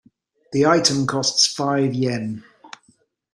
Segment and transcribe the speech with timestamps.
[0.51, 2.43] The item costs five Yen.